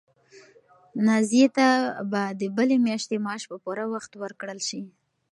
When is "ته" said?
1.57-1.67